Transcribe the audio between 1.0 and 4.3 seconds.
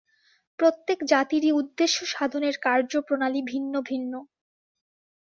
জাতিরই উদ্দেশ্য-সাধনের কার্যপ্রণালী ভিন্ন ভিন্ন।